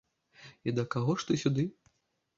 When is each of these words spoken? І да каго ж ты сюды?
І 0.71 0.73
да 0.79 0.85
каго 0.95 1.17
ж 1.25 1.31
ты 1.31 1.39
сюды? 1.45 1.67